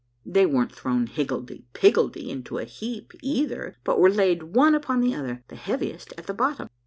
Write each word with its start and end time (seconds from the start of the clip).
They 0.25 0.47
weren't 0.47 0.71
thrown 0.71 1.05
higgledy 1.05 1.63
piggledy 1.73 2.31
into 2.31 2.57
a 2.57 2.63
heap 2.63 3.13
either, 3.21 3.77
but 3.83 3.99
were 3.99 4.09
laid 4.09 4.41
one 4.55 4.73
upon 4.73 4.99
the 4.99 5.13
other, 5.13 5.43
the 5.49 5.55
heaviest 5.55 6.11
at 6.17 6.25
the 6.25 6.33
bottom. 6.33 6.69